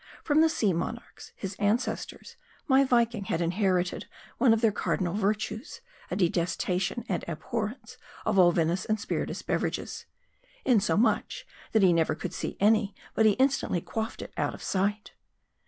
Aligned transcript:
From 0.23 0.41
the 0.41 0.49
sea 0.49 0.73
rnonarchs, 0.73 1.31
his 1.35 1.53
ancestors, 1.59 2.35
my 2.67 2.83
Viking 2.83 3.25
had 3.25 3.39
inherited 3.39 4.07
one 4.39 4.51
of 4.51 4.61
their 4.61 4.71
cardinal 4.71 5.13
virtues, 5.13 5.81
a 6.09 6.15
detesta 6.15 6.81
tion 6.81 7.05
and 7.07 7.23
abhorrence 7.27 7.97
of 8.25 8.39
all 8.39 8.51
vinous 8.51 8.83
and 8.83 8.99
spirituous 8.99 9.43
beverages; 9.43 10.07
insomuch, 10.65 11.45
that 11.71 11.83
he 11.83 11.93
never 11.93 12.15
could 12.15 12.33
see 12.33 12.57
any, 12.59 12.95
but 13.13 13.27
he 13.27 13.33
instantly 13.33 13.79
quaffed 13.79 14.23
it 14.23 14.33
out 14.37 14.55
of 14.55 14.63
sight. 14.63 15.11